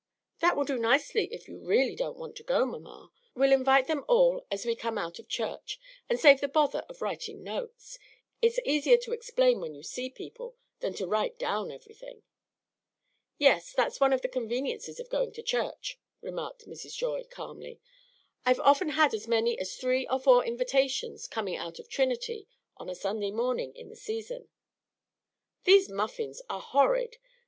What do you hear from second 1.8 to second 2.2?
don't